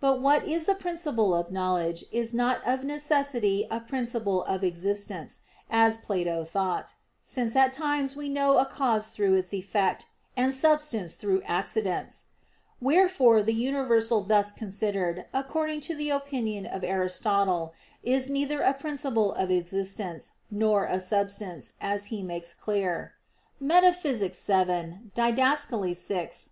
But 0.00 0.20
what 0.20 0.48
is 0.48 0.68
a 0.68 0.74
principle 0.74 1.32
of 1.32 1.52
knowledge 1.52 2.04
is 2.10 2.34
not 2.34 2.60
of 2.66 2.82
necessity 2.82 3.68
a 3.70 3.78
principle 3.78 4.42
of 4.42 4.64
existence, 4.64 5.42
as 5.70 5.96
Plato 5.96 6.42
thought: 6.42 6.96
since 7.22 7.54
at 7.54 7.72
times 7.72 8.16
we 8.16 8.28
know 8.28 8.58
a 8.58 8.66
cause 8.66 9.10
through 9.10 9.34
its 9.34 9.54
effect, 9.54 10.06
and 10.36 10.52
substance 10.52 11.14
through 11.14 11.42
accidents. 11.46 12.24
Wherefore 12.80 13.44
the 13.44 13.54
universal 13.54 14.22
thus 14.22 14.50
considered, 14.50 15.26
according 15.32 15.78
to 15.82 15.94
the 15.94 16.10
opinion 16.10 16.66
of 16.66 16.82
Aristotle, 16.82 17.72
is 18.02 18.28
neither 18.28 18.62
a 18.62 18.74
principle 18.74 19.30
of 19.34 19.52
existence, 19.52 20.32
nor 20.50 20.86
a 20.86 20.98
substance, 20.98 21.74
as 21.80 22.06
he 22.06 22.24
makes 22.24 22.54
clear 22.54 23.12
(Metaph. 23.62 24.02
vii, 24.02 25.02
Did. 25.14 25.36
vi, 25.36 25.94
13). 25.94 26.50